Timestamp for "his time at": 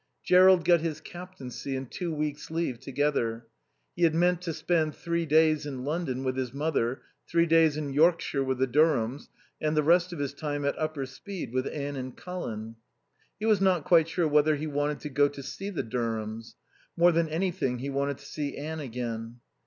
10.17-10.75